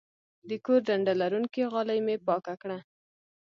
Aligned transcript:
د 0.49 0.51
کور 0.65 0.79
ډنډه 0.87 1.13
لرونکې 1.21 1.69
غالۍ 1.73 1.99
مې 2.05 2.15
پاکه 2.25 2.53
کړه. 2.61 2.77